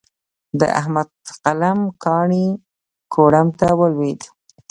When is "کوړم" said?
3.13-3.47